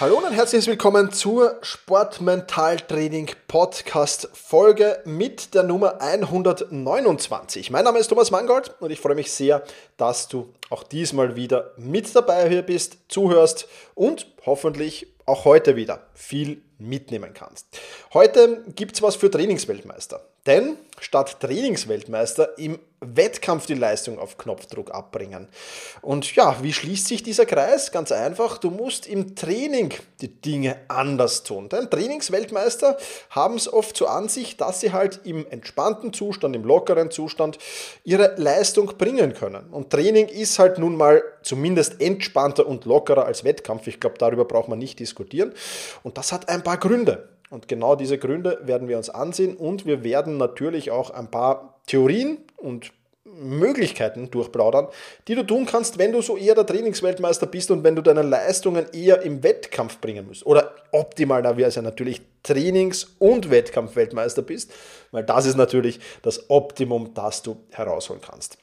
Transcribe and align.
Hallo 0.00 0.18
und 0.18 0.32
herzlich 0.32 0.64
willkommen 0.68 1.10
zur 1.10 1.58
Sportmentaltraining 1.60 3.32
Podcast 3.48 4.28
Folge 4.32 5.02
mit 5.04 5.54
der 5.54 5.64
Nummer 5.64 6.00
129. 6.00 7.72
Mein 7.72 7.84
Name 7.84 7.98
ist 7.98 8.06
Thomas 8.06 8.30
Mangold 8.30 8.72
und 8.78 8.92
ich 8.92 9.00
freue 9.00 9.16
mich 9.16 9.32
sehr, 9.32 9.64
dass 9.96 10.28
du 10.28 10.54
auch 10.70 10.84
diesmal 10.84 11.34
wieder 11.34 11.72
mit 11.78 12.14
dabei 12.14 12.48
hier 12.48 12.62
bist, 12.62 12.98
zuhörst 13.08 13.66
und 13.96 14.28
hoffentlich 14.46 15.08
auch 15.26 15.44
heute 15.44 15.74
wieder 15.74 16.06
viel 16.14 16.62
mitnehmen 16.78 17.34
kannst. 17.34 17.66
Heute 18.14 18.62
gibt 18.76 18.94
es 18.94 19.02
was 19.02 19.16
für 19.16 19.32
Trainingsweltmeister. 19.32 20.20
Denn 20.48 20.78
statt 20.98 21.40
Trainingsweltmeister 21.40 22.56
im 22.56 22.78
Wettkampf 23.00 23.66
die 23.66 23.74
Leistung 23.74 24.18
auf 24.18 24.38
Knopfdruck 24.38 24.92
abbringen. 24.92 25.46
Und 26.00 26.34
ja, 26.34 26.56
wie 26.62 26.72
schließt 26.72 27.06
sich 27.06 27.22
dieser 27.22 27.44
Kreis? 27.44 27.92
Ganz 27.92 28.10
einfach, 28.10 28.56
du 28.56 28.70
musst 28.70 29.06
im 29.06 29.36
Training 29.36 29.92
die 30.22 30.40
Dinge 30.40 30.76
anders 30.88 31.42
tun. 31.42 31.68
Denn 31.68 31.90
Trainingsweltmeister 31.90 32.96
haben 33.28 33.56
es 33.56 33.70
oft 33.70 33.94
zur 33.94 34.10
Ansicht, 34.10 34.62
dass 34.62 34.80
sie 34.80 34.92
halt 34.92 35.20
im 35.24 35.46
entspannten 35.50 36.14
Zustand, 36.14 36.56
im 36.56 36.64
lockeren 36.64 37.10
Zustand 37.10 37.58
ihre 38.04 38.34
Leistung 38.36 38.96
bringen 38.96 39.34
können. 39.34 39.68
Und 39.70 39.90
Training 39.90 40.28
ist 40.28 40.58
halt 40.58 40.78
nun 40.78 40.96
mal 40.96 41.22
zumindest 41.42 42.00
entspannter 42.00 42.66
und 42.66 42.86
lockerer 42.86 43.26
als 43.26 43.44
Wettkampf. 43.44 43.86
Ich 43.86 44.00
glaube, 44.00 44.16
darüber 44.18 44.46
braucht 44.46 44.68
man 44.68 44.78
nicht 44.78 44.98
diskutieren. 44.98 45.52
Und 46.02 46.16
das 46.16 46.32
hat 46.32 46.48
ein 46.48 46.64
paar 46.64 46.78
Gründe. 46.78 47.28
Und 47.50 47.68
genau 47.68 47.96
diese 47.96 48.18
Gründe 48.18 48.60
werden 48.62 48.88
wir 48.88 48.96
uns 48.96 49.10
ansehen 49.10 49.56
und 49.56 49.86
wir 49.86 50.04
werden 50.04 50.36
natürlich 50.36 50.90
auch 50.90 51.10
ein 51.10 51.30
paar 51.30 51.80
Theorien 51.86 52.38
und 52.56 52.92
Möglichkeiten 53.24 54.30
durchplaudern, 54.30 54.88
die 55.28 55.34
du 55.34 55.42
tun 55.44 55.66
kannst, 55.66 55.98
wenn 55.98 56.12
du 56.12 56.22
so 56.22 56.36
eher 56.36 56.54
der 56.54 56.66
Trainingsweltmeister 56.66 57.46
bist 57.46 57.70
und 57.70 57.84
wenn 57.84 57.94
du 57.94 58.02
deine 58.02 58.22
Leistungen 58.22 58.86
eher 58.92 59.22
im 59.22 59.42
Wettkampf 59.42 59.98
bringen 59.98 60.26
musst. 60.26 60.44
Oder 60.46 60.74
optimal, 60.92 61.42
da 61.42 61.56
wäre 61.56 61.68
es 61.68 61.74
ja 61.74 61.82
natürlich 61.82 62.22
Trainings- 62.42 63.16
und 63.18 63.50
Wettkampfweltmeister 63.50 64.42
bist, 64.42 64.72
weil 65.10 65.24
das 65.24 65.46
ist 65.46 65.56
natürlich 65.56 66.00
das 66.22 66.50
Optimum, 66.50 67.14
das 67.14 67.42
du 67.42 67.56
herausholen 67.70 68.22
kannst. 68.22 68.58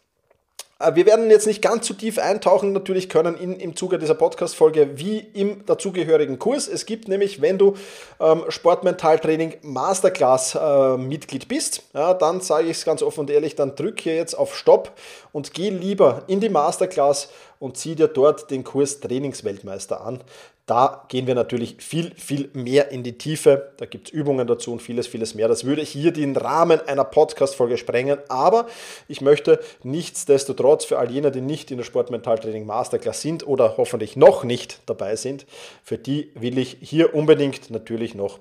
Äh, 0.80 0.96
wir 0.96 1.06
werden 1.06 1.30
jetzt 1.30 1.48
nicht 1.48 1.62
ganz 1.62 1.86
zu 1.86 1.94
tief 1.94 2.18
eintauchen, 2.18 2.74
natürlich 2.74 3.10
können 3.10 3.38
in, 3.38 3.60
im 3.60 3.76
Zuge 3.76 3.98
dieser 3.98 4.16
Podcast-Folge 4.16 4.98
wie 4.98 5.20
im 5.20 5.66
dazugehörigen 5.66 6.40
Kurs. 6.40 6.68
Es 6.68 6.86
gibt 6.86 7.08
nämlich, 7.08 7.42
wenn 7.42 7.58
du 7.58 7.76
ähm, 8.20 8.44
Sportmentaltraining 8.50 9.58
Masterclass 9.62 10.56
äh, 10.56 11.38
bist, 11.48 11.84
ja, 11.94 12.14
dann 12.14 12.42
sage 12.42 12.66
ich 12.66 12.78
es 12.78 12.86
ganz 12.86 13.02
offen 13.02 13.22
und 13.22 13.30
ehrlich, 13.30 13.56
dann 13.56 13.76
drück 13.76 14.02
hier 14.02 14.16
jetzt 14.16 14.34
auf 14.34 14.56
Stopp 14.56 14.92
und 15.32 15.54
geh 15.54 15.70
lieber 15.70 16.24
in 16.28 16.40
die 16.40 16.50
Masterclass 16.50 17.30
und 17.60 17.78
zieh 17.78 17.96
dir 17.96 18.08
dort 18.08 18.52
den 18.52 18.64
Kurs 18.64 19.00
Trainingsweltmeister 19.00 20.02
an. 20.02 20.22
Da 20.66 21.06
gehen 21.10 21.28
wir 21.28 21.36
natürlich 21.36 21.76
viel, 21.78 22.16
viel 22.16 22.50
mehr 22.54 22.90
in 22.90 23.04
die 23.04 23.20
Tiefe. 23.20 23.74
Da 23.78 23.86
gibt 23.86 24.08
es 24.08 24.14
Übungen 24.14 24.48
dazu 24.48 24.72
und 24.72 24.82
vieles, 24.82 25.06
vieles 25.06 25.36
mehr. 25.36 25.48
Das 25.48 25.64
würde 25.64 25.84
hier 25.84 26.12
den 26.12 26.36
Rahmen 26.36 26.82
einer 26.88 27.04
Podcast-Folge 27.04 27.78
sprengen. 27.78 28.18
Aber 28.30 28.66
ich 29.08 29.22
möchte 29.22 29.60
nichtsdestotrotz 29.84 30.86
für 30.86 30.98
all 30.98 31.12
jene, 31.12 31.30
die 31.30 31.42
nicht 31.42 31.70
in 31.70 31.78
der 31.78 31.84
Sportmentaltraining 31.84 32.66
Masterclass 32.66 33.22
sind 33.22 33.46
oder 33.46 33.78
hoffentlich 33.78 34.16
noch 34.16 34.44
nicht 34.44 34.80
dabei 34.88 35.16
sind, 35.16 35.46
für 35.84 36.00
die 36.00 36.32
will 36.34 36.58
ich 36.58 36.78
hier 36.82 37.14
unbedingt 37.14 37.70
natürlich 37.70 38.16
noch 38.16 38.40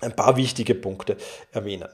ein 0.00 0.14
paar 0.14 0.36
wichtige 0.36 0.76
Punkte 0.76 1.16
erwähnen. 1.50 1.88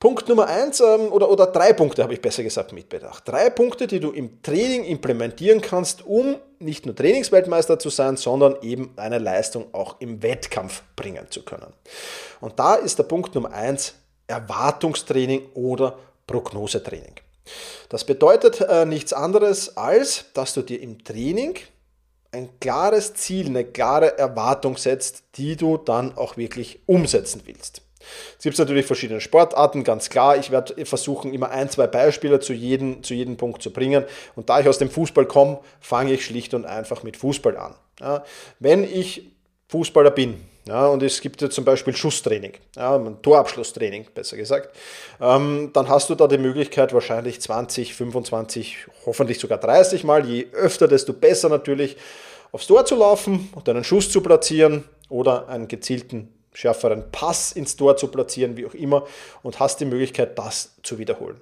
Punkt 0.00 0.28
Nummer 0.28 0.46
eins 0.46 0.80
ähm, 0.80 1.10
oder, 1.10 1.28
oder 1.28 1.46
drei 1.46 1.72
Punkte 1.72 2.04
habe 2.04 2.14
ich 2.14 2.20
besser 2.20 2.44
gesagt 2.44 2.72
mitbedacht. 2.72 3.26
Drei 3.26 3.50
Punkte, 3.50 3.88
die 3.88 3.98
du 3.98 4.12
im 4.12 4.42
Training 4.42 4.84
implementieren 4.84 5.60
kannst, 5.60 6.06
um 6.06 6.36
nicht 6.60 6.86
nur 6.86 6.94
Trainingsweltmeister 6.94 7.80
zu 7.80 7.90
sein, 7.90 8.16
sondern 8.16 8.56
eben 8.62 8.92
eine 8.96 9.18
Leistung 9.18 9.74
auch 9.74 10.00
im 10.00 10.22
Wettkampf 10.22 10.82
bringen 10.94 11.26
zu 11.30 11.44
können. 11.44 11.72
Und 12.40 12.60
da 12.60 12.76
ist 12.76 12.98
der 12.98 13.04
Punkt 13.04 13.34
Nummer 13.34 13.52
eins 13.52 13.94
Erwartungstraining 14.28 15.48
oder 15.54 15.98
Prognosetraining. 16.28 17.14
Das 17.88 18.04
bedeutet 18.04 18.60
äh, 18.60 18.84
nichts 18.84 19.12
anderes 19.12 19.76
als, 19.76 20.26
dass 20.32 20.54
du 20.54 20.62
dir 20.62 20.80
im 20.80 21.02
Training 21.02 21.56
ein 22.30 22.50
klares 22.60 23.14
Ziel, 23.14 23.46
eine 23.46 23.64
klare 23.64 24.16
Erwartung 24.16 24.76
setzt, 24.76 25.24
die 25.36 25.56
du 25.56 25.76
dann 25.76 26.16
auch 26.16 26.36
wirklich 26.36 26.80
umsetzen 26.86 27.42
willst. 27.46 27.82
Es 28.36 28.44
gibt 28.44 28.58
natürlich 28.58 28.86
verschiedene 28.86 29.20
Sportarten, 29.20 29.84
ganz 29.84 30.10
klar. 30.10 30.36
Ich 30.36 30.50
werde 30.50 30.84
versuchen, 30.86 31.32
immer 31.32 31.50
ein, 31.50 31.68
zwei 31.70 31.86
Beispiele 31.86 32.40
zu 32.40 32.52
jedem, 32.52 33.02
zu 33.02 33.14
jedem 33.14 33.36
Punkt 33.36 33.62
zu 33.62 33.72
bringen. 33.72 34.04
Und 34.36 34.48
da 34.48 34.60
ich 34.60 34.68
aus 34.68 34.78
dem 34.78 34.90
Fußball 34.90 35.26
komme, 35.26 35.58
fange 35.80 36.12
ich 36.12 36.24
schlicht 36.24 36.54
und 36.54 36.64
einfach 36.64 37.02
mit 37.02 37.16
Fußball 37.16 37.56
an. 37.56 37.74
Ja, 38.00 38.24
wenn 38.60 38.84
ich 38.84 39.26
Fußballer 39.68 40.10
bin, 40.10 40.40
ja, 40.66 40.86
und 40.86 41.02
es 41.02 41.20
gibt 41.20 41.40
ja 41.40 41.48
zum 41.48 41.64
Beispiel 41.64 41.96
Schusstraining, 41.96 42.52
ja, 42.76 42.98
Torabschlusstraining, 43.22 44.06
besser 44.14 44.36
gesagt, 44.36 44.76
ähm, 45.20 45.70
dann 45.72 45.88
hast 45.88 46.10
du 46.10 46.14
da 46.14 46.26
die 46.26 46.38
Möglichkeit, 46.38 46.92
wahrscheinlich 46.92 47.40
20, 47.40 47.94
25, 47.94 48.86
hoffentlich 49.06 49.38
sogar 49.38 49.58
30 49.58 50.04
Mal, 50.04 50.26
je 50.26 50.46
öfter, 50.52 50.86
desto 50.86 51.14
besser 51.14 51.48
natürlich, 51.48 51.96
aufs 52.52 52.66
Tor 52.66 52.84
zu 52.84 52.96
laufen 52.96 53.48
und 53.54 53.68
einen 53.68 53.82
Schuss 53.82 54.10
zu 54.10 54.20
platzieren 54.20 54.84
oder 55.08 55.48
einen 55.48 55.68
gezielten 55.68 56.37
schärferen 56.58 57.04
Pass 57.12 57.52
ins 57.52 57.76
Tor 57.76 57.96
zu 57.96 58.08
platzieren, 58.08 58.56
wie 58.56 58.66
auch 58.66 58.74
immer, 58.74 59.06
und 59.44 59.60
hast 59.60 59.78
die 59.78 59.84
Möglichkeit, 59.84 60.36
das 60.36 60.74
zu 60.82 60.98
wiederholen. 60.98 61.40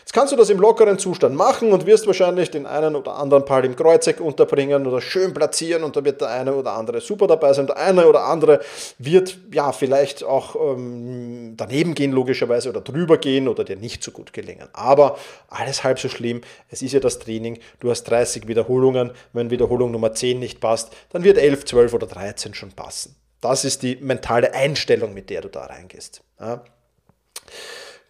Jetzt 0.00 0.12
kannst 0.12 0.32
du 0.32 0.36
das 0.36 0.50
im 0.50 0.58
lockeren 0.58 0.98
Zustand 0.98 1.36
machen 1.36 1.72
und 1.72 1.86
wirst 1.86 2.06
wahrscheinlich 2.06 2.50
den 2.50 2.66
einen 2.66 2.96
oder 2.96 3.14
anderen 3.14 3.44
Ball 3.44 3.64
im 3.64 3.76
Kreuzeck 3.76 4.20
unterbringen 4.20 4.86
oder 4.86 5.00
schön 5.00 5.34
platzieren 5.34 5.84
und 5.84 5.96
da 5.96 6.04
wird 6.04 6.20
der 6.20 6.30
eine 6.30 6.54
oder 6.54 6.72
andere 6.72 7.00
super 7.00 7.28
dabei 7.28 7.52
sein. 7.52 7.68
Der 7.68 7.76
eine 7.76 8.08
oder 8.08 8.24
andere 8.24 8.60
wird 8.98 9.38
ja 9.52 9.70
vielleicht 9.70 10.24
auch 10.24 10.56
ähm, 10.56 11.54
daneben 11.56 11.94
gehen, 11.94 12.10
logischerweise, 12.10 12.68
oder 12.68 12.80
drüber 12.80 13.18
gehen 13.18 13.46
oder 13.46 13.62
dir 13.62 13.76
nicht 13.76 14.02
so 14.02 14.10
gut 14.10 14.32
gelingen. 14.32 14.68
Aber 14.72 15.16
alles 15.48 15.84
halb 15.84 16.00
so 16.00 16.08
schlimm. 16.08 16.40
Es 16.70 16.82
ist 16.82 16.92
ja 16.92 17.00
das 17.00 17.20
Training. 17.20 17.58
Du 17.78 17.90
hast 17.90 18.04
30 18.04 18.48
Wiederholungen. 18.48 19.12
Wenn 19.32 19.50
Wiederholung 19.50 19.90
Nummer 19.92 20.12
10 20.12 20.40
nicht 20.40 20.60
passt, 20.60 20.92
dann 21.10 21.22
wird 21.22 21.38
11, 21.38 21.66
12 21.66 21.94
oder 21.94 22.06
13 22.06 22.54
schon 22.54 22.72
passen. 22.72 23.16
Das 23.48 23.64
ist 23.64 23.82
die 23.82 23.96
mentale 23.96 24.52
Einstellung, 24.54 25.14
mit 25.14 25.30
der 25.30 25.42
du 25.42 25.48
da 25.48 25.66
reingehst. 25.66 26.22
Ja. 26.40 26.64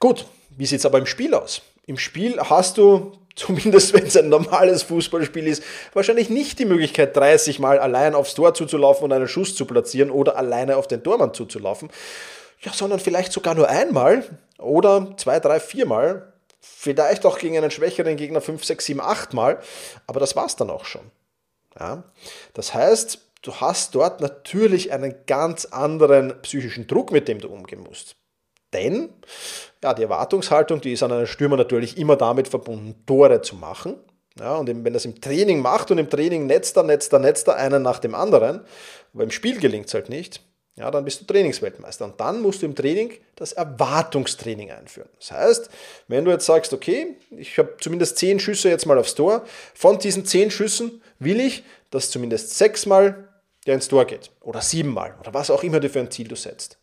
Gut, 0.01 0.27
wie 0.51 0.67
sieht 0.67 0.81
es 0.81 0.87
aber 0.87 0.99
im 0.99 1.07
Spiel 1.07 1.35
aus? 1.35 1.63
Im 1.87 1.99
Spiel 1.99 2.41
hast 2.41 2.79
du, 2.79 3.13
zumindest 3.37 3.93
wenn 3.93 4.07
es 4.07 4.17
ein 4.17 4.31
normales 4.31 4.83
Fußballspiel 4.85 5.47
ist, 5.47 5.63
wahrscheinlich 5.93 6.31
nicht 6.31 6.59
die 6.59 6.65
Möglichkeit, 6.65 7.15
30 7.15 7.59
Mal 7.59 7.79
allein 7.79 8.15
aufs 8.15 8.35
Tor 8.35 8.55
zuzulaufen 8.55 9.05
und 9.05 9.13
einen 9.13 9.29
Schuss 9.29 9.55
zu 9.55 9.67
platzieren 9.67 10.11
oder 10.11 10.37
alleine 10.37 10.77
auf 10.77 10.89
den 10.89 11.03
Tormann 11.03 11.35
zuzulaufen. 11.35 11.91
Ja, 12.63 12.73
sondern 12.73 12.99
vielleicht 12.99 13.33
sogar 13.33 13.55
nur 13.55 13.69
einmal 13.69 14.25
oder 14.59 15.15
zwei, 15.19 15.39
drei, 15.39 15.61
viermal. 15.61 16.33
Vielleicht 16.61 17.27
auch 17.27 17.39
gegen 17.39 17.59
einen 17.59 17.71
schwächeren 17.71 18.17
Gegner 18.17 18.41
5, 18.41 18.65
6, 18.65 18.87
7, 18.87 19.01
8 19.01 19.35
Mal. 19.35 19.61
Aber 20.07 20.19
das 20.19 20.35
war 20.35 20.47
es 20.47 20.57
dann 20.57 20.71
auch 20.71 20.87
schon. 20.87 21.11
Ja? 21.79 22.05
Das 22.55 22.73
heißt, 22.73 23.21
du 23.47 23.55
hast 23.55 23.95
dort 23.95 24.21
natürlich 24.21 24.93
einen 24.93 25.15
ganz 25.27 25.67
anderen 25.67 26.41
psychischen 26.43 26.87
Druck, 26.87 27.13
mit 27.13 27.29
dem 27.29 27.39
du 27.39 27.49
umgehen 27.49 27.83
musst. 27.83 28.17
Denn 28.73 29.11
ja, 29.83 29.95
die 29.95 30.03
Erwartungshaltung, 30.03 30.81
die 30.81 30.93
ist 30.93 31.03
an 31.03 31.13
einem 31.13 31.27
Stürmer 31.27 31.57
natürlich 31.57 31.97
immer 31.97 32.17
damit 32.17 32.49
verbunden, 32.49 33.05
Tore 33.07 33.41
zu 33.43 33.57
machen. 33.57 33.95
Ja, 34.39 34.57
und 34.57 34.69
wenn 34.69 34.85
er 34.85 34.97
es 34.97 35.05
im 35.05 35.21
Training 35.21 35.61
macht 35.61 35.91
und 35.91 35.99
im 35.99 36.11
Training 36.11 36.47
netzt 36.47 36.77
er, 36.77 36.83
netzt 36.83 37.13
er, 37.13 37.21
netzt 37.21 37.49
er 37.49 37.57
einen 37.57 37.83
nach 37.83 38.01
dem 38.01 38.15
anderen, 38.15 38.61
aber 39.15 39.23
im 39.23 39.31
Spiel 39.31 39.59
gelingt 39.59 39.87
es 39.87 39.95
halt 39.95 40.11
nicht, 40.11 40.43
ja, 40.79 40.91
dann 40.91 41.07
bist 41.07 41.23
du 41.23 41.25
Trainingsweltmeister. 41.25 42.05
Und 42.05 42.21
dann 42.21 42.43
musst 42.43 42.61
du 42.61 42.67
im 42.67 42.75
Training 42.75 43.13
das 43.35 43.55
Erwartungstraining 43.55 44.71
einführen. 44.71 45.09
Das 45.19 45.33
heißt, 45.33 45.71
wenn 46.09 46.27
du 46.27 46.31
jetzt 46.31 46.45
sagst, 46.45 46.75
okay, 46.75 47.17
ich 47.31 47.57
habe 47.57 47.77
zumindest 47.81 48.19
zehn 48.19 48.39
Schüsse 48.39 48.69
jetzt 48.69 48.85
mal 48.85 48.99
aufs 48.99 49.15
Tor, 49.15 49.45
von 49.75 49.99
diesen 49.99 50.27
zehn 50.27 50.51
Schüssen 50.51 51.01
will 51.19 51.41
ich, 51.41 51.65
dass 51.91 52.11
zumindest 52.11 52.59
sechsmal 52.59 53.26
der 53.67 53.75
ins 53.75 53.89
Tor 53.89 54.05
geht 54.05 54.31
oder 54.41 54.61
siebenmal 54.61 55.15
oder 55.21 55.35
was 55.35 55.51
auch 55.51 55.63
immer 55.63 55.81
du 55.81 55.89
für 55.89 56.01
ein 56.01 56.11
Ziel 56.11 56.29
du 56.29 56.37
setzt, 56.37 56.79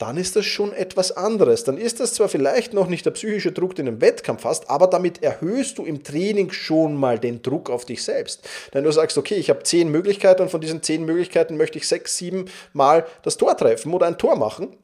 dann 0.00 0.16
ist 0.16 0.34
das 0.34 0.46
schon 0.46 0.72
etwas 0.72 1.12
anderes. 1.12 1.64
Dann 1.64 1.76
ist 1.76 2.00
das 2.00 2.14
zwar 2.14 2.30
vielleicht 2.30 2.72
noch 2.72 2.86
nicht 2.86 3.04
der 3.04 3.10
psychische 3.10 3.52
Druck, 3.52 3.74
den 3.74 3.84
du 3.84 3.92
im 3.92 4.00
Wettkampf 4.00 4.44
hast, 4.44 4.70
aber 4.70 4.86
damit 4.86 5.22
erhöhst 5.22 5.76
du 5.76 5.84
im 5.84 6.02
Training 6.02 6.50
schon 6.52 6.96
mal 6.96 7.18
den 7.18 7.42
Druck 7.42 7.68
auf 7.68 7.84
dich 7.84 8.02
selbst. 8.02 8.48
Denn 8.72 8.84
du 8.84 8.92
sagst, 8.92 9.18
okay, 9.18 9.34
ich 9.34 9.50
habe 9.50 9.62
zehn 9.62 9.90
Möglichkeiten 9.90 10.40
und 10.40 10.50
von 10.50 10.62
diesen 10.62 10.82
zehn 10.82 11.04
Möglichkeiten 11.04 11.58
möchte 11.58 11.76
ich 11.76 11.86
sechs, 11.86 12.16
sieben 12.16 12.46
Mal 12.72 13.04
das 13.22 13.36
Tor 13.36 13.54
treffen 13.58 13.92
oder 13.92 14.06
ein 14.06 14.16
Tor 14.16 14.36
machen. 14.36 14.74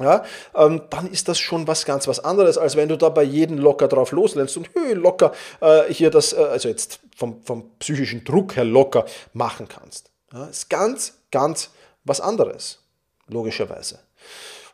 ja, 0.00 0.24
ähm, 0.56 0.82
dann 0.90 1.08
ist 1.12 1.28
das 1.28 1.38
schon 1.38 1.68
was 1.68 1.84
ganz 1.84 2.08
was 2.08 2.18
anderes, 2.18 2.58
als 2.58 2.74
wenn 2.74 2.88
du 2.88 2.96
da 2.96 3.08
bei 3.08 3.22
jedem 3.22 3.56
locker 3.56 3.86
drauf 3.86 4.10
loslernst 4.10 4.56
und 4.56 4.68
hey, 4.74 4.94
locker 4.94 5.32
äh, 5.60 5.92
hier 5.92 6.10
das, 6.10 6.32
äh, 6.32 6.38
also 6.38 6.68
jetzt 6.68 6.98
vom, 7.16 7.40
vom 7.44 7.70
psychischen 7.78 8.24
Druck 8.24 8.56
her 8.56 8.64
locker 8.64 9.04
machen 9.32 9.68
kannst. 9.68 10.10
Ja, 10.32 10.46
ist 10.46 10.70
ganz, 10.70 11.14
ganz 11.30 11.70
was 12.04 12.20
anderes, 12.20 12.78
logischerweise. 13.26 13.98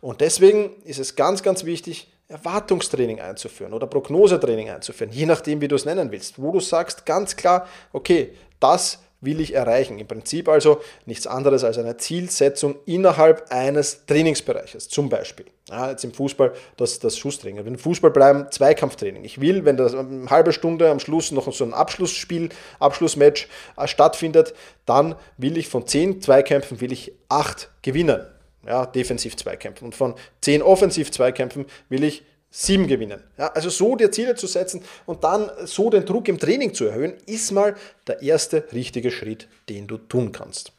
Und 0.00 0.20
deswegen 0.20 0.82
ist 0.82 0.98
es 0.98 1.16
ganz, 1.16 1.42
ganz 1.42 1.64
wichtig, 1.64 2.12
Erwartungstraining 2.28 3.20
einzuführen 3.20 3.72
oder 3.72 3.86
Prognosetraining 3.86 4.68
einzuführen, 4.68 5.12
je 5.12 5.26
nachdem, 5.26 5.60
wie 5.60 5.68
du 5.68 5.76
es 5.76 5.84
nennen 5.84 6.10
willst, 6.10 6.42
wo 6.42 6.50
du 6.52 6.60
sagst 6.60 7.06
ganz 7.06 7.36
klar, 7.36 7.68
okay, 7.92 8.34
das 8.58 8.98
will 9.26 9.40
ich 9.40 9.52
erreichen. 9.52 9.99
Im 9.99 10.06
Prinzip 10.06 10.49
also 10.49 10.81
nichts 11.05 11.26
anderes 11.26 11.62
als 11.64 11.76
eine 11.76 11.99
Zielsetzung 11.99 12.76
innerhalb 12.87 13.50
eines 13.50 14.06
Trainingsbereiches. 14.06 14.88
Zum 14.88 15.11
Beispiel, 15.11 15.44
ja, 15.69 15.90
jetzt 15.90 16.05
im 16.05 16.14
Fußball 16.14 16.55
das, 16.78 16.99
das 16.99 17.19
Schusstraining. 17.19 17.67
Wenn 17.67 17.76
Fußball 17.76 18.11
bleiben, 18.11 18.46
Zweikampftraining. 18.50 19.25
Ich 19.25 19.43
will, 19.43 19.67
wenn 19.67 19.76
das 19.76 19.94
eine 19.94 20.31
halbe 20.31 20.55
Stunde 20.55 20.90
am 20.90 21.00
Schluss 21.00 21.31
noch 21.32 21.52
so 21.52 21.64
ein 21.64 21.75
Abschlussspiel, 21.75 22.49
Abschlussmatch 22.78 23.49
äh, 23.76 23.87
stattfindet, 23.87 24.55
dann 24.87 25.17
will 25.37 25.58
ich 25.58 25.69
von 25.69 25.87
zehn 25.87 26.23
Zweikämpfen 26.23 26.81
will 26.81 26.93
ich 26.93 27.12
acht 27.28 27.70
gewinnen. 27.82 28.25
Ja, 28.67 28.87
Defensiv-Zweikämpfen. 28.87 29.84
Und 29.84 29.94
von 29.94 30.14
zehn 30.40 30.62
Offensiv-Zweikämpfen 30.62 31.67
will 31.88 32.02
ich 32.02 32.25
sieben 32.50 32.87
gewinnen. 32.87 33.22
Ja, 33.38 33.48
also 33.48 33.69
so 33.70 33.96
dir 33.96 34.10
Ziele 34.10 34.34
zu 34.34 34.46
setzen 34.46 34.82
und 35.04 35.25
dann 35.25 35.50
so 35.64 35.90
den 35.90 36.04
Druck 36.04 36.28
im 36.28 36.38
Training 36.38 36.75
zu 36.75 36.87
erhöhen, 36.87 37.14
ist 37.26 37.52
mal 37.52 37.76
der 38.06 38.22
erste 38.22 38.64
richtige 38.72 39.10
Schritt, 39.10 39.48
den 39.69 39.87
du 39.87 39.98
tun 39.98 40.32
kannst. 40.32 40.72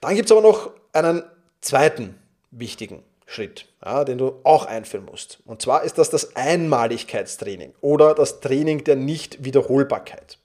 Dann 0.00 0.14
gibt 0.14 0.26
es 0.26 0.32
aber 0.32 0.42
noch 0.42 0.70
einen 0.92 1.22
zweiten 1.60 2.18
wichtigen 2.50 3.02
Schritt, 3.26 3.66
ja, 3.84 4.04
den 4.04 4.18
du 4.18 4.40
auch 4.44 4.66
einführen 4.66 5.06
musst. 5.06 5.38
Und 5.46 5.62
zwar 5.62 5.82
ist 5.82 5.98
das 5.98 6.10
das 6.10 6.36
Einmaligkeitstraining 6.36 7.74
oder 7.80 8.14
das 8.14 8.40
Training 8.40 8.84
der 8.84 8.96
Nichtwiederholbarkeit. 8.96 10.38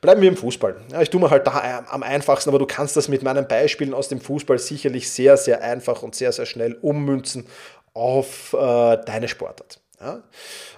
Bleiben 0.00 0.20
wir 0.20 0.28
im 0.28 0.36
Fußball. 0.36 0.76
Ja, 0.90 1.00
ich 1.00 1.10
tue 1.10 1.20
mir 1.20 1.30
halt 1.30 1.46
da 1.46 1.84
am 1.88 2.02
einfachsten, 2.02 2.50
aber 2.50 2.58
du 2.58 2.66
kannst 2.66 2.96
das 2.96 3.06
mit 3.06 3.22
meinen 3.22 3.46
Beispielen 3.46 3.94
aus 3.94 4.08
dem 4.08 4.20
Fußball 4.20 4.58
sicherlich 4.58 5.08
sehr, 5.08 5.36
sehr 5.36 5.62
einfach 5.62 6.02
und 6.02 6.16
sehr, 6.16 6.32
sehr 6.32 6.46
schnell 6.46 6.74
ummünzen 6.82 7.46
auf 7.94 8.52
äh, 8.52 8.96
deine 9.04 9.28
Sportart. 9.28 9.80
Ja? 10.00 10.22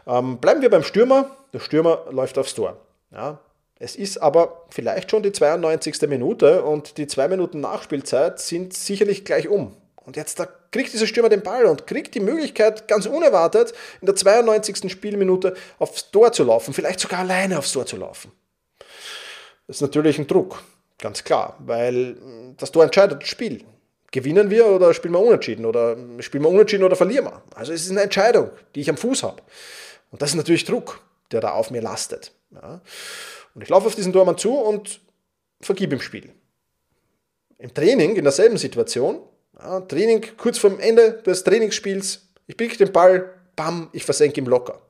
Ähm, 0.06 0.38
bleiben 0.38 0.62
wir 0.62 0.70
beim 0.70 0.82
Stürmer. 0.82 1.36
Der 1.52 1.60
Stürmer 1.60 2.06
läuft 2.10 2.38
aufs 2.38 2.54
Tor. 2.54 2.78
Ja? 3.12 3.38
Es 3.78 3.96
ist 3.96 4.18
aber 4.18 4.64
vielleicht 4.70 5.10
schon 5.10 5.22
die 5.22 5.32
92. 5.32 6.02
Minute 6.08 6.62
und 6.62 6.96
die 6.98 7.06
zwei 7.06 7.28
Minuten 7.28 7.60
Nachspielzeit 7.60 8.40
sind 8.40 8.72
sicherlich 8.72 9.24
gleich 9.24 9.48
um. 9.48 9.76
Und 9.96 10.16
jetzt 10.16 10.40
kriegt 10.70 10.92
dieser 10.92 11.06
Stürmer 11.06 11.28
den 11.28 11.42
Ball 11.42 11.64
und 11.64 11.86
kriegt 11.86 12.14
die 12.14 12.20
Möglichkeit, 12.20 12.88
ganz 12.88 13.06
unerwartet, 13.06 13.72
in 14.00 14.06
der 14.06 14.14
92. 14.14 14.90
Spielminute 14.92 15.54
aufs 15.78 16.10
Tor 16.10 16.32
zu 16.32 16.44
laufen, 16.44 16.74
vielleicht 16.74 17.00
sogar 17.00 17.20
alleine 17.20 17.58
aufs 17.58 17.72
Tor 17.72 17.86
zu 17.86 17.96
laufen. 17.96 18.30
Das 19.66 19.76
ist 19.76 19.80
natürlich 19.80 20.18
ein 20.18 20.26
Druck, 20.26 20.62
ganz 20.98 21.24
klar, 21.24 21.56
weil 21.60 22.16
das 22.58 22.70
Tor 22.70 22.84
entscheidet 22.84 23.22
das 23.22 23.28
Spiel. 23.28 23.64
Gewinnen 24.14 24.48
wir 24.48 24.66
oder 24.66 24.94
spielen 24.94 25.14
wir 25.14 25.18
unentschieden 25.18 25.66
oder 25.66 25.96
spielen 26.20 26.44
wir 26.44 26.48
unentschieden 26.48 26.84
oder 26.84 26.94
verlieren 26.94 27.24
wir? 27.24 27.42
Also 27.56 27.72
es 27.72 27.84
ist 27.84 27.90
eine 27.90 28.02
Entscheidung, 28.02 28.50
die 28.76 28.80
ich 28.80 28.88
am 28.88 28.96
Fuß 28.96 29.24
habe. 29.24 29.42
Und 30.12 30.22
das 30.22 30.30
ist 30.30 30.36
natürlich 30.36 30.64
Druck, 30.64 31.00
der 31.32 31.40
da 31.40 31.50
auf 31.50 31.72
mir 31.72 31.82
lastet. 31.82 32.30
Ja. 32.52 32.80
Und 33.56 33.62
ich 33.62 33.68
laufe 33.68 33.88
auf 33.88 33.96
diesen 33.96 34.12
Tormann 34.12 34.38
zu 34.38 34.54
und 34.54 35.00
vergib 35.60 35.92
im 35.92 36.00
Spiel. 36.00 36.32
Im 37.58 37.74
Training, 37.74 38.14
in 38.14 38.22
derselben 38.22 38.56
Situation, 38.56 39.20
ja, 39.58 39.80
Training 39.80 40.24
kurz 40.36 40.58
vor 40.58 40.70
dem 40.70 40.78
Ende 40.78 41.14
des 41.26 41.42
Trainingsspiels, 41.42 42.28
ich 42.46 42.56
pick 42.56 42.78
den 42.78 42.92
Ball, 42.92 43.34
bam, 43.56 43.88
ich 43.90 44.04
versenke 44.04 44.40
ihn 44.40 44.46
locker. 44.46 44.80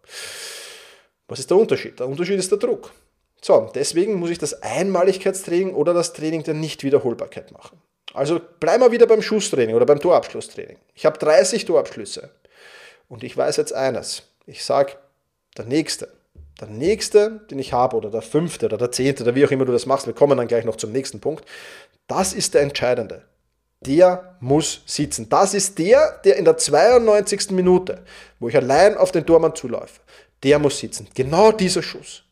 Was 1.28 1.38
ist 1.38 1.48
der 1.48 1.56
Unterschied? 1.56 1.98
Der 1.98 2.08
Unterschied 2.08 2.38
ist 2.38 2.50
der 2.50 2.58
Druck. 2.58 2.92
So, 3.40 3.70
deswegen 3.74 4.16
muss 4.16 4.28
ich 4.28 4.38
das 4.38 4.62
Einmaligkeitstraining 4.62 5.72
oder 5.72 5.94
das 5.94 6.12
Training 6.12 6.42
der 6.42 6.52
Nichtwiederholbarkeit 6.52 7.52
machen. 7.52 7.80
Also 8.14 8.40
bleiben 8.60 8.82
wir 8.82 8.92
wieder 8.92 9.06
beim 9.06 9.20
Schusstraining 9.20 9.74
oder 9.74 9.86
beim 9.86 10.00
Torabschlusstraining. 10.00 10.78
Ich 10.94 11.04
habe 11.04 11.18
30 11.18 11.64
Torabschlüsse. 11.64 12.30
Und 13.08 13.24
ich 13.24 13.36
weiß 13.36 13.56
jetzt 13.56 13.74
eines. 13.74 14.22
Ich 14.46 14.64
sage, 14.64 14.92
der 15.58 15.66
nächste, 15.66 16.08
der 16.60 16.68
nächste, 16.68 17.40
den 17.50 17.58
ich 17.58 17.72
habe, 17.72 17.96
oder 17.96 18.10
der 18.10 18.22
fünfte 18.22 18.66
oder 18.66 18.78
der 18.78 18.92
zehnte, 18.92 19.24
oder 19.24 19.34
wie 19.34 19.44
auch 19.44 19.50
immer 19.50 19.64
du 19.64 19.72
das 19.72 19.86
machst, 19.86 20.06
wir 20.06 20.14
kommen 20.14 20.38
dann 20.38 20.48
gleich 20.48 20.64
noch 20.64 20.76
zum 20.76 20.92
nächsten 20.92 21.20
Punkt, 21.20 21.44
das 22.06 22.32
ist 22.32 22.54
der 22.54 22.62
entscheidende. 22.62 23.22
Der 23.80 24.36
muss 24.40 24.82
sitzen. 24.86 25.28
Das 25.28 25.52
ist 25.52 25.78
der, 25.78 26.20
der 26.24 26.36
in 26.36 26.44
der 26.44 26.56
92. 26.56 27.50
Minute, 27.50 28.02
wo 28.38 28.48
ich 28.48 28.56
allein 28.56 28.96
auf 28.96 29.12
den 29.12 29.26
Tormann 29.26 29.54
zuläufe, 29.54 30.00
der 30.42 30.58
muss 30.58 30.78
sitzen. 30.78 31.08
Genau 31.14 31.52
dieser 31.52 31.82
Schuss. 31.82 32.22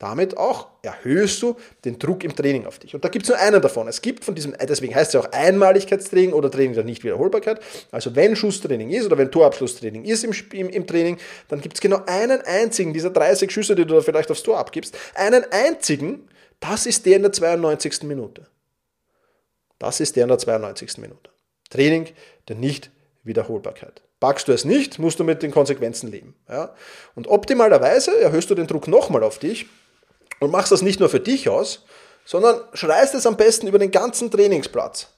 Damit 0.00 0.38
auch 0.38 0.68
erhöhst 0.80 1.42
du 1.42 1.56
den 1.84 1.98
Druck 1.98 2.24
im 2.24 2.34
Training 2.34 2.64
auf 2.64 2.78
dich. 2.78 2.94
Und 2.94 3.04
da 3.04 3.10
gibt 3.10 3.26
es 3.26 3.28
nur 3.28 3.38
einen 3.38 3.60
davon. 3.60 3.86
Es 3.86 4.00
gibt 4.00 4.24
von 4.24 4.34
diesem, 4.34 4.56
deswegen 4.66 4.94
heißt 4.94 5.08
es 5.08 5.12
ja 5.12 5.20
auch 5.20 5.30
Einmaligkeitstraining 5.30 6.32
oder 6.32 6.50
Training 6.50 6.72
der 6.72 6.84
Nichtwiederholbarkeit. 6.84 7.60
Also 7.90 8.16
wenn 8.16 8.34
Schusstraining 8.34 8.88
ist 8.88 9.04
oder 9.04 9.18
wenn 9.18 9.30
Torabschlusstraining 9.30 10.06
ist 10.06 10.24
im, 10.24 10.32
im, 10.52 10.70
im 10.70 10.86
Training, 10.86 11.18
dann 11.48 11.60
gibt 11.60 11.74
es 11.74 11.82
genau 11.82 12.00
einen 12.06 12.40
einzigen 12.40 12.94
dieser 12.94 13.10
30 13.10 13.50
Schüsse, 13.50 13.74
die 13.74 13.84
du 13.84 13.92
da 13.92 14.00
vielleicht 14.00 14.30
aufs 14.30 14.42
Tor 14.42 14.56
abgibst, 14.56 14.96
einen 15.14 15.44
einzigen, 15.50 16.30
das 16.60 16.86
ist 16.86 17.04
der 17.04 17.16
in 17.16 17.22
der 17.22 17.32
92. 17.32 18.04
Minute. 18.04 18.46
Das 19.78 20.00
ist 20.00 20.16
der 20.16 20.22
in 20.22 20.28
der 20.30 20.38
92. 20.38 20.96
Minute. 20.96 21.28
Training 21.68 22.08
der 22.48 22.56
Nichtwiederholbarkeit. 22.56 24.00
Packst 24.18 24.48
du 24.48 24.52
es 24.52 24.64
nicht, 24.64 24.98
musst 24.98 25.20
du 25.20 25.24
mit 25.24 25.42
den 25.42 25.50
Konsequenzen 25.50 26.10
leben. 26.10 26.34
Ja? 26.48 26.74
Und 27.14 27.28
optimalerweise 27.28 28.18
erhöhst 28.18 28.48
du 28.48 28.54
den 28.54 28.66
Druck 28.66 28.88
nochmal 28.88 29.22
auf 29.22 29.38
dich 29.38 29.66
und 30.40 30.50
machst 30.50 30.72
das 30.72 30.82
nicht 30.82 30.98
nur 30.98 31.08
für 31.08 31.20
dich 31.20 31.48
aus, 31.48 31.84
sondern 32.24 32.60
schreist 32.74 33.14
es 33.14 33.26
am 33.26 33.36
besten 33.36 33.66
über 33.66 33.78
den 33.78 33.90
ganzen 33.90 34.30
Trainingsplatz. 34.30 35.08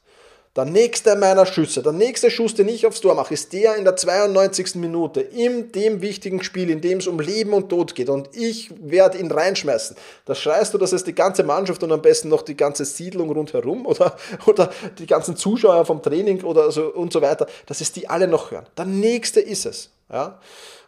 Der 0.55 0.67
nächste 0.67 1.17
meiner 1.17 1.47
Schüsse, 1.47 1.83
der 1.83 1.93
nächste 1.93 2.31
Schuss, 2.31 2.55
den 2.55 2.69
ich 2.69 2.87
aufs 2.87 3.01
Tor 3.01 3.15
mache, 3.15 3.33
ist 3.33 3.55
der 3.55 3.77
in 3.77 3.85
der 3.85 3.97
92. 3.97 4.75
Minute, 4.75 5.23
in 5.23 5.73
dem 5.73 6.03
wichtigen 6.03 6.43
Spiel, 6.43 6.69
in 6.69 6.83
dem 6.83 6.99
es 6.99 7.07
um 7.07 7.21
Leben 7.21 7.55
und 7.55 7.71
Tod 7.71 7.95
geht. 7.95 8.11
Und 8.11 8.37
ich 8.37 8.71
werde 8.79 9.17
ihn 9.17 9.31
reinschmeißen. 9.31 9.97
Da 10.27 10.35
schreist 10.35 10.75
du, 10.75 10.79
dass 10.79 10.93
es 10.93 11.05
die 11.05 11.15
ganze 11.15 11.43
Mannschaft 11.43 11.83
und 11.83 11.91
am 11.91 12.03
besten 12.03 12.29
noch 12.29 12.43
die 12.43 12.55
ganze 12.55 12.85
Siedlung 12.85 13.31
rundherum 13.31 13.87
oder, 13.87 14.15
oder 14.45 14.71
die 14.99 15.07
ganzen 15.07 15.37
Zuschauer 15.37 15.87
vom 15.87 16.03
Training 16.03 16.43
oder 16.43 16.71
so 16.71 16.89
und 16.89 17.15
so 17.15 17.23
weiter, 17.23 17.47
dass 17.65 17.81
es 17.81 17.91
die 17.93 18.11
alle 18.11 18.29
noch 18.29 18.51
hören. 18.51 18.67
Der 18.77 18.85
nächste 18.85 19.41
ist 19.41 19.65
es. 19.65 19.89
Ja? 20.13 20.39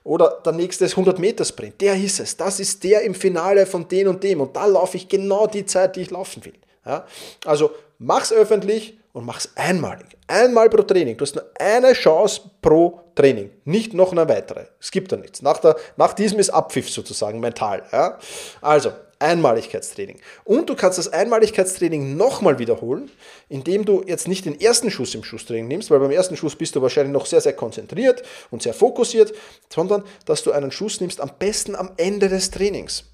Oder 0.05 0.39
der 0.45 0.53
nächste 0.53 0.85
ist 0.85 0.93
100 0.93 1.19
Meter 1.19 1.45
Sprint. 1.45 1.81
Der 1.81 1.97
ist 1.97 2.21
es. 2.21 2.37
Das 2.37 2.61
ist 2.61 2.85
der 2.85 3.03
im 3.03 3.15
Finale 3.15 3.65
von 3.65 3.89
dem 3.89 4.09
und 4.09 4.23
dem. 4.23 4.43
Und 4.43 4.55
da 4.55 4.67
laufe 4.67 4.99
ich 4.99 5.09
genau 5.09 5.47
die 5.47 5.65
Zeit, 5.65 5.97
die 5.97 6.03
ich 6.03 6.11
laufen 6.11 6.45
will. 6.45 6.55
Ja? 6.85 7.07
Also 7.47 7.71
mach's 7.99 8.31
öffentlich 8.31 8.99
und 9.15 9.25
mach's 9.25 9.49
einmalig. 9.55 10.07
Einmal 10.27 10.69
pro 10.69 10.83
Training. 10.83 11.17
Du 11.17 11.23
hast 11.23 11.35
nur 11.35 11.51
eine 11.59 11.95
Chance 11.95 12.43
pro 12.61 13.01
Training. 13.15 13.51
Nicht 13.65 13.95
noch 13.95 14.13
eine 14.13 14.29
weitere. 14.29 14.67
Es 14.79 14.91
gibt 14.91 15.11
da 15.11 15.17
nichts. 15.17 15.41
Nach, 15.41 15.59
der, 15.59 15.77
nach 15.97 16.13
diesem 16.13 16.39
ist 16.39 16.51
Abpfiff 16.51 16.91
sozusagen 16.91 17.41
mental. 17.41 17.83
Ja? 17.91 18.19
Also, 18.61 18.93
Einmaligkeitstraining. 19.25 20.21
Und 20.45 20.69
du 20.69 20.77
kannst 20.77 20.99
das 20.99 21.13
Einmaligkeitstraining 21.13 22.17
nochmal 22.17 22.59
wiederholen, 22.59 23.11
indem 23.49 23.85
du 23.85 24.05
jetzt 24.07 24.29
nicht 24.29 24.45
den 24.45 24.61
ersten 24.61 24.91
Schuss 24.91 25.15
im 25.15 25.25
Schusstraining 25.25 25.67
nimmst, 25.67 25.91
weil 25.91 25.99
beim 25.99 26.11
ersten 26.11 26.37
Schuss 26.37 26.55
bist 26.55 26.77
du 26.77 26.83
wahrscheinlich 26.83 27.13
noch 27.13 27.27
sehr, 27.27 27.41
sehr 27.41 27.55
konzentriert 27.55 28.23
und 28.51 28.63
sehr 28.63 28.75
fokussiert, 28.75 29.33
sondern 29.73 30.05
dass 30.27 30.43
du 30.43 30.53
einen 30.53 30.71
Schuss 30.71 31.01
nimmst 31.01 31.21
am 31.21 31.31
besten 31.39 31.75
am 31.75 31.93
Ende 31.97 32.29
des 32.29 32.51
Trainings. 32.51 33.05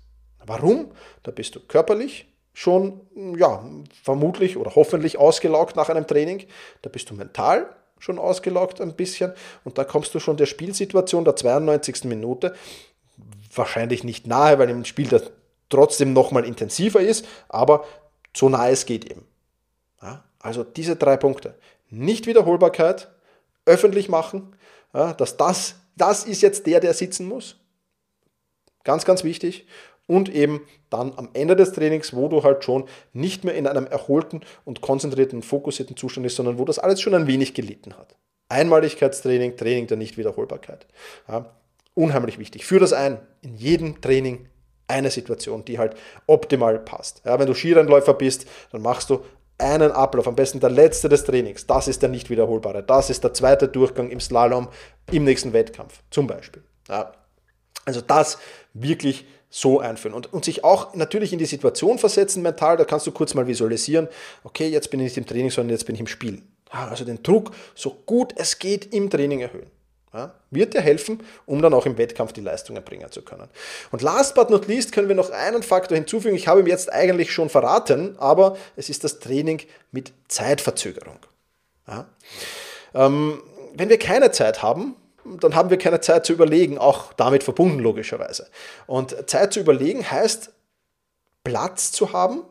Warum? 0.45 0.91
Da 1.23 1.31
bist 1.31 1.55
du 1.55 1.61
körperlich 1.61 2.27
schon, 2.53 3.01
ja, 3.39 3.65
vermutlich 4.03 4.57
oder 4.57 4.75
hoffentlich 4.75 5.19
ausgelaugt 5.19 5.77
nach 5.77 5.89
einem 5.89 6.07
Training. 6.07 6.47
Da 6.83 6.91
bist 6.91 7.09
du 7.11 7.15
mental 7.15 7.69
schon 7.99 8.19
ausgelaugt 8.19 8.81
ein 8.81 8.95
bisschen 8.95 9.33
und 9.63 9.79
da 9.79 9.85
kommst 9.85 10.15
du 10.15 10.21
schon 10.21 10.37
der 10.37 10.47
Spielsituation 10.47 11.25
der 11.25 11.37
92. 11.37 12.05
Minute 12.05 12.55
wahrscheinlich 13.55 14.05
nicht 14.05 14.27
nahe, 14.27 14.59
weil 14.59 14.71
im 14.71 14.85
Spiel 14.85 15.09
der 15.09 15.23
trotzdem 15.71 16.13
nochmal 16.13 16.45
intensiver 16.45 17.01
ist, 17.01 17.27
aber 17.49 17.85
so 18.37 18.49
nah 18.49 18.69
es 18.69 18.85
geht 18.85 19.11
eben. 19.11 19.27
Ja, 20.03 20.25
also 20.39 20.65
diese 20.65 20.97
drei 20.97 21.17
Punkte. 21.17 21.55
Nichtwiederholbarkeit, 21.89 23.09
öffentlich 23.65 24.09
machen, 24.09 24.55
ja, 24.95 25.13
dass 25.15 25.37
das, 25.37 25.77
das 25.97 26.25
ist 26.25 26.43
jetzt 26.43 26.67
der, 26.67 26.81
der 26.81 26.95
sitzen 26.95 27.27
muss. 27.27 27.57
Ganz, 28.85 29.05
ganz 29.05 29.25
wichtig. 29.25 29.67
Und 30.07 30.29
eben 30.29 30.67
dann 30.89 31.13
am 31.17 31.29
Ende 31.35 31.55
des 31.55 31.73
Trainings, 31.73 32.15
wo 32.15 32.27
du 32.29 32.43
halt 32.43 32.65
schon 32.65 32.87
nicht 33.13 33.45
mehr 33.45 33.55
in 33.55 33.69
einem 33.69 33.87
erholten 33.87 34.41
und 34.65 34.81
konzentrierten 34.81 35.43
fokussierten 35.43 35.97
Zustand 35.97 36.25
bist, 36.25 36.37
sondern 36.37 36.59
wo 36.59 36.65
das 36.65 36.81
alles 36.81 37.01
schon 37.01 37.15
ein 37.15 37.29
wenig 37.29 37.55
gelitten 37.55 37.97
hat. 37.97 38.17
Einmaligkeitstraining, 38.49 39.57
Training 39.57 39.87
der 39.87 39.97
Nichtwiederholbarkeit. 39.99 40.87
Ja, 41.29 41.55
unheimlich 41.95 42.39
wichtig. 42.39 42.67
Führ 42.67 42.81
das 42.81 42.93
ein 42.93 43.21
in 43.43 43.57
jedem 43.57 44.01
Training 44.01 44.49
eine 44.91 45.11
Situation, 45.11 45.65
die 45.65 45.79
halt 45.79 45.95
optimal 46.27 46.79
passt. 46.79 47.23
Ja, 47.25 47.39
wenn 47.39 47.47
du 47.47 47.55
Skirennläufer 47.55 48.15
bist, 48.15 48.47
dann 48.73 48.83
machst 48.83 49.11
du 49.11 49.23
einen 49.59 49.93
Ablauf, 49.93 50.27
am 50.27 50.37
besten 50.37 50.61
der 50.61 50.71
letzte 50.71 51.09
des 51.09 51.25
Trainings, 51.25 51.67
das 51.67 51.89
ist 51.89 52.03
der 52.03 52.09
nicht 52.09 52.31
wiederholbare. 52.31 52.83
Das 52.83 53.11
ist 53.11 53.25
der 53.25 53.35
zweite 53.35 53.69
Durchgang 53.69 54.11
im 54.11 54.21
Slalom 54.21 54.69
im 55.11 55.25
nächsten 55.25 55.53
Wettkampf, 55.53 56.03
zum 56.11 56.27
Beispiel. 56.27 56.63
Ja. 56.89 57.13
Also 57.85 58.01
das 58.01 58.39
wirklich 58.75 59.27
so 59.51 59.81
einführen 59.81 60.15
und, 60.15 60.33
und 60.33 60.45
sich 60.45 60.65
auch 60.65 60.95
natürlich 60.95 61.33
in 61.33 61.39
die 61.39 61.45
Situation 61.45 61.99
versetzen 61.99 62.43
mental, 62.43 62.77
da 62.77 62.85
kannst 62.85 63.07
du 63.07 63.11
kurz 63.11 63.35
mal 63.35 63.49
visualisieren, 63.49 64.09
okay, 64.45 64.69
jetzt 64.69 64.91
bin 64.91 65.01
ich 65.01 65.05
nicht 65.05 65.17
im 65.17 65.27
Training, 65.27 65.51
sondern 65.51 65.71
jetzt 65.71 65.87
bin 65.87 65.97
ich 65.97 66.01
im 66.01 66.07
Spiel. 66.07 66.43
Also 66.71 67.05
den 67.05 67.23
Druck 67.23 67.51
so 67.75 67.97
gut 68.07 68.33
es 68.37 68.61
geht 68.61 68.95
im 68.95 69.11
Training 69.11 69.41
erhöhen. 69.41 69.67
Ja, 70.13 70.35
wird 70.51 70.75
dir 70.75 70.81
helfen, 70.81 71.23
um 71.47 71.63
dann 71.63 71.73
auch 71.73 71.87
im 71.87 71.97
Wettkampf 71.97 72.33
die 72.33 72.41
Leistungen 72.41 72.83
bringen 72.83 73.11
zu 73.13 73.23
können. 73.23 73.49
Und 73.93 74.03
last 74.03 74.35
but 74.35 74.51
not 74.51 74.67
least 74.67 74.91
können 74.91 75.07
wir 75.07 75.15
noch 75.15 75.31
einen 75.31 75.63
Faktor 75.63 75.97
hinzufügen. 75.97 76.35
Ich 76.35 76.49
habe 76.49 76.61
ihm 76.61 76.67
jetzt 76.67 76.93
eigentlich 76.93 77.33
schon 77.33 77.49
verraten, 77.49 78.17
aber 78.19 78.57
es 78.75 78.89
ist 78.89 79.05
das 79.05 79.21
Training 79.21 79.63
mit 79.93 80.13
Zeitverzögerung. 80.27 81.19
Ja. 81.87 82.07
Ähm, 82.93 83.41
wenn 83.75 83.89
wir 83.89 84.01
keine 84.01 84.33
Zeit 84.33 84.65
haben, 84.65 84.97
dann 85.25 85.55
haben 85.55 85.71
wir 85.71 85.79
keine 85.79 86.01
Zeit 86.01 86.27
zu 86.27 86.33
überlegen, 86.33 86.79
auch 86.79 87.13
damit 87.13 87.45
verbunden 87.45 87.79
logischerweise. 87.79 88.49
Und 88.89 89.31
Zeit 89.31 89.53
zu 89.53 89.61
überlegen 89.61 90.11
heißt, 90.11 90.51
Platz 91.45 91.93
zu 91.93 92.13
haben 92.13 92.43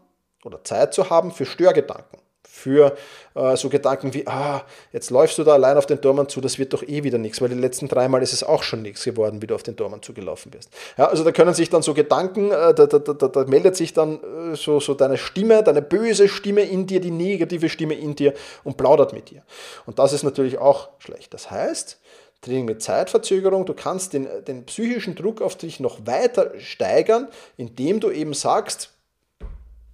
oder 0.46 0.64
Zeit 0.64 0.94
zu 0.94 1.10
haben 1.10 1.34
für 1.34 1.46
Störgedanken 1.46 2.20
für 2.52 2.96
äh, 3.36 3.56
so 3.56 3.70
Gedanken 3.70 4.14
wie, 4.14 4.28
ah, 4.28 4.64
jetzt 4.92 5.12
läufst 5.12 5.38
du 5.38 5.44
da 5.44 5.54
allein 5.54 5.78
auf 5.78 5.86
den 5.86 6.02
Tormann 6.02 6.28
zu, 6.28 6.42
das 6.42 6.58
wird 6.58 6.74
doch 6.74 6.84
eh 6.84 7.04
wieder 7.04 7.18
nichts, 7.18 7.42
weil 7.42 7.50
die 7.50 7.56
letzten 7.56 7.88
dreimal 7.88 8.22
ist 8.22 8.34
es 8.34 8.44
auch 8.44 8.64
schon 8.64 8.82
nichts 8.82 9.04
geworden, 9.04 9.42
wie 9.42 9.48
du 9.48 9.56
auf 9.56 9.64
den 9.64 9.78
Tormann 9.78 10.02
zugelaufen 10.02 10.52
bist. 10.52 10.70
Ja, 10.98 11.06
also 11.06 11.24
da 11.24 11.32
können 11.32 11.54
sich 11.54 11.70
dann 11.70 11.82
so 11.82 11.94
Gedanken, 11.94 12.52
äh, 12.52 12.74
da, 12.74 12.88
da, 12.88 13.00
da, 13.00 13.28
da, 13.28 13.44
meldet 13.46 13.76
sich 13.76 13.94
dann 13.94 14.20
äh, 14.24 14.56
so, 14.56 14.80
so 14.80 14.94
deine 14.94 15.18
Stimme, 15.18 15.64
deine 15.64 15.82
böse 15.82 16.28
Stimme 16.28 16.62
in 16.62 16.88
dir, 16.88 17.00
die 17.00 17.12
negative 17.12 17.70
Stimme 17.70 17.94
in 17.94 18.16
dir 18.16 18.34
und 18.64 18.78
plaudert 18.78 19.14
mit 19.14 19.30
dir. 19.30 19.44
Und 19.86 20.00
das 20.00 20.12
ist 20.12 20.24
natürlich 20.24 20.58
auch 20.58 20.90
schlecht. 21.00 21.34
Das 21.34 21.52
heißt, 21.52 22.00
Training 22.42 22.66
mit 22.66 22.82
Zeitverzögerung, 22.82 23.66
du 23.66 23.74
kannst 23.74 24.14
den, 24.14 24.28
den 24.48 24.66
psychischen 24.66 25.16
Druck 25.16 25.42
auf 25.42 25.56
dich 25.56 25.80
noch 25.80 26.06
weiter 26.06 26.54
steigern, 26.60 27.28
indem 27.58 28.00
du 28.00 28.10
eben 28.12 28.34
sagst, 28.34 28.92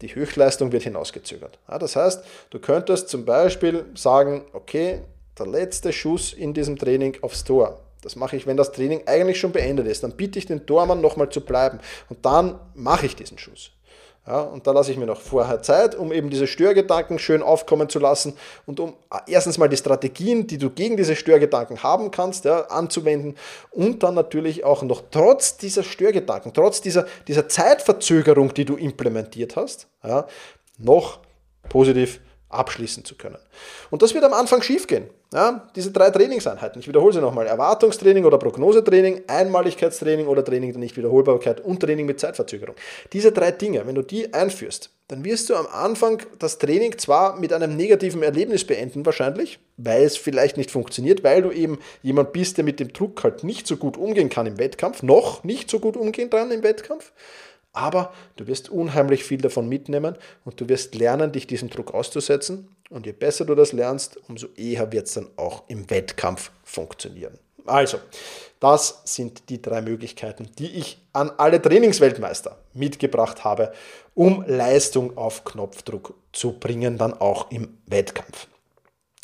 die 0.02 0.14
Höchstleistung 0.14 0.72
wird 0.72 0.84
hinausgezögert. 0.84 1.60
Ja, 1.70 1.80
das 1.80 1.96
heißt, 1.96 2.24
du 2.50 2.60
könntest 2.60 3.10
zum 3.10 3.25
Beispiel 3.25 3.86
sagen, 3.96 4.46
okay, 4.54 5.02
der 5.38 5.48
letzte 5.48 5.94
Schuss 5.94 6.34
in 6.34 6.54
diesem 6.54 6.78
Training 6.78 7.18
aufs 7.22 7.44
Tor. 7.44 7.82
Das 8.02 8.16
mache 8.16 8.36
ich, 8.36 8.46
wenn 8.46 8.58
das 8.58 8.72
Training 8.72 9.02
eigentlich 9.08 9.40
schon 9.40 9.52
beendet 9.52 9.88
ist. 9.88 10.04
Dann 10.04 10.16
bitte 10.16 10.38
ich 10.38 10.46
den 10.46 10.66
Tormann 10.66 11.02
nochmal 11.02 11.30
zu 11.30 11.42
bleiben 11.42 11.80
und 12.10 12.25
dann 12.25 12.60
mache 12.75 13.08
ich 13.08 13.16
diesen 13.16 13.38
Schuss. 13.38 13.72
Ja, 14.27 14.41
und 14.41 14.65
da 14.65 14.72
lasse 14.72 14.91
ich 14.91 14.98
mir 14.98 15.05
noch 15.05 15.22
vorher 15.22 15.62
Zeit, 15.62 15.94
um 15.94 16.12
eben 16.12 16.32
diese 16.32 16.48
Störgedanken 16.48 17.20
schön 17.20 17.44
aufkommen 17.44 17.89
zu 17.89 18.00
lassen 18.00 18.34
und 18.65 18.79
um 18.79 18.94
äh, 19.12 19.20
erstens 19.27 19.60
mal 19.60 19.70
die 19.70 19.77
Strategien, 19.77 20.48
die 20.48 20.58
du 20.58 20.72
gegen 20.72 20.98
diese 20.98 21.15
Störgedanken 21.15 21.84
haben 21.84 22.10
kannst, 22.10 22.46
ja, 22.46 22.62
anzuwenden 22.62 23.36
und 23.70 24.01
dann 24.01 24.15
natürlich 24.15 24.63
auch 24.63 24.82
noch 24.82 25.03
trotz 25.12 25.58
dieser 25.58 25.84
Störgedanken, 25.84 26.53
trotz 26.53 26.82
dieser, 26.82 27.05
dieser 27.27 27.48
Zeitverzögerung, 27.48 28.51
die 28.51 28.65
du 28.65 28.77
implementiert 28.77 29.55
hast, 29.55 29.88
ja, 30.03 30.25
noch 30.79 31.20
positiv 31.70 32.20
abschließen 32.50 33.06
zu 33.06 33.16
können. 33.16 33.38
Und 33.90 34.02
das 34.02 34.14
wird 34.14 34.24
am 34.24 34.34
Anfang 34.34 34.62
schiefgehen. 34.62 35.10
Ja, 35.34 35.68
diese 35.75 35.92
drei 35.92 36.12
Trainingseinheiten, 36.12 36.80
ich 36.80 36.88
wiederhole 36.88 37.14
sie 37.14 37.20
nochmal, 37.20 37.48
Erwartungstraining 37.48 38.24
oder 38.24 38.38
Prognosetraining, 38.38 39.24
Einmaligkeitstraining 39.28 40.28
oder 40.28 40.46
Training 40.46 40.72
der 40.72 40.80
Nichtwiederholbarkeit 40.80 41.60
und 41.62 41.82
Training 41.82 42.06
mit 42.06 42.20
Zeitverzögerung. 42.20 42.75
Diese 43.12 43.32
drei 43.32 43.52
Dinge, 43.52 43.86
wenn 43.86 43.96
du 43.96 44.02
die 44.02 44.34
einführst, 44.34 44.92
dann 45.08 45.24
wirst 45.25 45.50
du 45.50 45.56
am 45.56 45.68
Anfang 45.68 46.22
das 46.40 46.58
Training 46.58 46.98
zwar 46.98 47.38
mit 47.38 47.54
einem 47.54 47.75
negativen 47.75 48.24
Erlebnis 48.24 48.66
beenden 48.66 49.06
wahrscheinlich, 49.06 49.60
weil 49.78 50.04
es 50.04 50.16
vielleicht 50.16 50.58
nicht 50.58 50.72
funktioniert, 50.72 51.24
weil 51.24 51.42
du 51.42 51.52
eben 51.52 51.80
jemand 52.02 52.32
bist, 52.32 52.58
der 52.58 52.64
mit 52.64 52.80
dem 52.80 52.94
Druck 52.94 53.24
halt 53.24 53.44
nicht 53.44 53.68
so 53.68 53.78
gut 53.78 53.98
umgehen 53.98 54.30
kann 54.30 54.46
im 54.48 54.58
Wettkampf, 54.58 55.04
noch 55.04 55.44
nicht 55.44 55.70
so 55.70 55.80
gut 55.80 55.98
umgehen 55.98 56.30
kann 56.30 56.50
im 56.52 56.64
Wettkampf, 56.64 57.12
aber 57.75 58.13
du 58.36 58.48
wirst 58.48 58.70
unheimlich 58.70 59.24
viel 59.24 59.39
davon 59.39 59.67
mitnehmen 59.67 60.15
und 60.44 60.60
du 60.60 60.70
wirst 60.70 60.96
lernen, 60.96 61.32
dich 61.32 61.48
diesem 61.48 61.70
Druck 61.70 61.94
auszusetzen. 61.94 62.70
Und 62.89 63.05
je 63.05 63.12
besser 63.12 63.46
du 63.46 63.55
das 63.55 63.74
lernst, 63.74 64.17
umso 64.27 64.48
eher 64.55 64.91
wird 64.91 65.08
es 65.08 65.13
dann 65.13 65.27
auch 65.38 65.63
im 65.67 65.89
Wettkampf 65.89 66.51
funktionieren. 66.63 67.39
Also, 67.65 67.98
das 68.60 69.01
sind 69.05 69.50
die 69.50 69.62
drei 69.62 69.82
Möglichkeiten, 69.82 70.50
die 70.60 70.72
ich 70.72 71.01
an 71.13 71.32
alle 71.38 71.62
Trainingsweltmeister 71.62 72.58
mitgebracht 72.74 73.44
habe, 73.44 73.74
um 74.13 74.44
Leistung 74.48 75.17
auf 75.17 75.44
Knopfdruck 75.44 76.13
zu 76.32 76.60
bringen, 76.60 76.98
dann 76.98 77.13
auch 77.13 77.51
im 77.51 77.77
Wettkampf. 77.88 78.48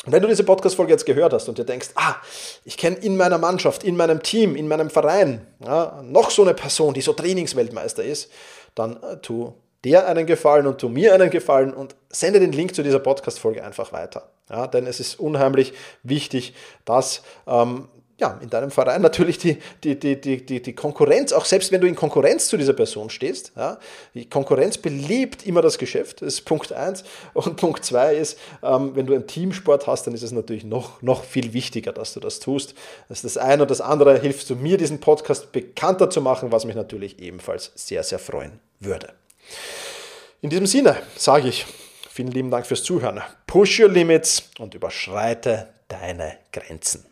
Und 0.04 0.12
wenn 0.12 0.22
du 0.22 0.28
diese 0.28 0.42
Podcast-Folge 0.42 0.92
jetzt 0.92 1.06
gehört 1.06 1.32
hast 1.32 1.48
und 1.48 1.58
dir 1.58 1.64
denkst, 1.64 1.90
ah, 1.94 2.16
ich 2.64 2.76
kenne 2.76 2.96
in 2.96 3.16
meiner 3.16 3.38
Mannschaft, 3.38 3.84
in 3.84 3.96
meinem 3.96 4.22
Team, 4.22 4.56
in 4.56 4.66
meinem 4.66 4.90
Verein 4.90 5.46
ja, 5.64 6.02
noch 6.02 6.30
so 6.30 6.42
eine 6.42 6.54
Person, 6.54 6.92
die 6.94 7.02
so 7.02 7.12
Trainingsweltmeister 7.12 8.02
ist, 8.02 8.30
dann 8.74 9.00
äh, 9.02 9.18
tu 9.18 9.54
der 9.84 10.06
einen 10.06 10.26
Gefallen 10.26 10.66
und 10.66 10.78
tu 10.78 10.88
mir 10.88 11.12
einen 11.14 11.30
Gefallen 11.30 11.74
und 11.74 11.96
sende 12.08 12.38
den 12.38 12.52
Link 12.52 12.74
zu 12.74 12.82
dieser 12.82 13.00
Podcast-Folge 13.00 13.64
einfach 13.64 13.92
weiter. 13.92 14.28
Ja, 14.48 14.66
denn 14.66 14.86
es 14.86 15.00
ist 15.00 15.18
unheimlich 15.18 15.72
wichtig, 16.02 16.54
dass 16.84 17.22
ähm, 17.46 17.88
ja, 18.18 18.38
in 18.40 18.50
deinem 18.50 18.70
Verein 18.70 19.02
natürlich 19.02 19.38
die, 19.38 19.58
die, 19.82 19.98
die, 19.98 20.20
die, 20.20 20.62
die 20.62 20.72
Konkurrenz, 20.74 21.32
auch 21.32 21.44
selbst 21.44 21.72
wenn 21.72 21.80
du 21.80 21.88
in 21.88 21.96
Konkurrenz 21.96 22.46
zu 22.46 22.56
dieser 22.56 22.72
Person 22.72 23.10
stehst, 23.10 23.52
ja, 23.56 23.78
die 24.14 24.28
Konkurrenz 24.28 24.78
belebt 24.78 25.44
immer 25.46 25.62
das 25.62 25.78
Geschäft, 25.78 26.22
das 26.22 26.34
ist 26.34 26.42
Punkt 26.42 26.72
1. 26.72 27.02
Und 27.34 27.56
Punkt 27.56 27.84
2 27.84 28.14
ist, 28.14 28.38
ähm, 28.62 28.94
wenn 28.94 29.06
du 29.06 29.14
einen 29.14 29.26
Teamsport 29.26 29.86
hast, 29.86 30.06
dann 30.06 30.14
ist 30.14 30.22
es 30.22 30.32
natürlich 30.32 30.64
noch, 30.64 31.02
noch 31.02 31.24
viel 31.24 31.52
wichtiger, 31.52 31.92
dass 31.92 32.14
du 32.14 32.20
das 32.20 32.38
tust. 32.38 32.74
Das 33.08 33.22
das 33.22 33.36
eine 33.36 33.62
und 33.62 33.70
das 33.70 33.80
andere 33.80 34.18
hilfst 34.18 34.50
du 34.50 34.56
mir, 34.56 34.76
diesen 34.76 35.00
Podcast 35.00 35.52
bekannter 35.52 36.10
zu 36.10 36.20
machen, 36.20 36.52
was 36.52 36.64
mich 36.64 36.76
natürlich 36.76 37.18
ebenfalls 37.18 37.72
sehr, 37.74 38.02
sehr 38.02 38.18
freuen 38.18 38.60
würde. 38.80 39.12
In 40.40 40.50
diesem 40.50 40.66
Sinne 40.66 40.96
sage 41.16 41.48
ich, 41.48 41.66
vielen 42.10 42.30
lieben 42.30 42.50
Dank 42.50 42.66
fürs 42.66 42.82
Zuhören. 42.82 43.20
Push 43.46 43.80
your 43.80 43.88
limits 43.88 44.50
und 44.58 44.74
überschreite 44.74 45.68
deine 45.88 46.36
Grenzen. 46.52 47.11